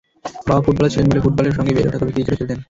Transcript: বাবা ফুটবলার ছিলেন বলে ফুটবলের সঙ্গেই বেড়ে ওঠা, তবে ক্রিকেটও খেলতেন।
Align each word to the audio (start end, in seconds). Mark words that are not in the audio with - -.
বাবা 0.47 0.61
ফুটবলার 0.65 0.91
ছিলেন 0.93 1.07
বলে 1.09 1.23
ফুটবলের 1.25 1.55
সঙ্গেই 1.57 1.75
বেড়ে 1.77 1.89
ওঠা, 1.89 1.99
তবে 2.01 2.11
ক্রিকেটও 2.13 2.37
খেলতেন। 2.39 2.59